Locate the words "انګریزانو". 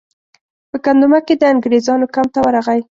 1.53-2.11